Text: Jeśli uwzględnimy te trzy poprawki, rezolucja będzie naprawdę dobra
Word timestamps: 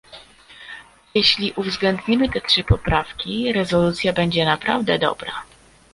Jeśli 1.15 1.53
uwzględnimy 1.55 2.29
te 2.29 2.41
trzy 2.41 2.63
poprawki, 2.63 3.53
rezolucja 3.53 4.13
będzie 4.13 4.45
naprawdę 4.45 4.99
dobra 4.99 5.31